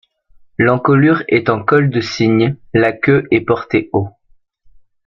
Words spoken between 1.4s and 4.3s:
en col de cygne, la queue est portée haut.